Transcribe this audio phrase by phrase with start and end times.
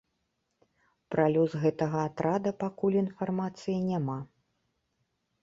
[1.15, 4.19] Пра лёс гэтага атрада пакуль інфармацыі няма.